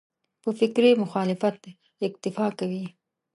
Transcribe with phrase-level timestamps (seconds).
[0.41, 1.61] په فکري مخالفت
[2.07, 2.85] اکتفا کوي.